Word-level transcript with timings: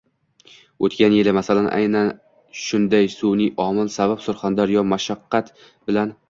O‘tgan 0.87 1.11
yili, 1.17 1.33
masalan, 1.37 1.67
aynan 1.79 2.09
shunday 2.61 3.11
sun’iy 3.17 3.53
omil 3.67 3.93
sabab 3.97 4.25
Surxondaryoda 4.25 4.91
mashaqqat 4.95 5.55
bilan 5.69 6.17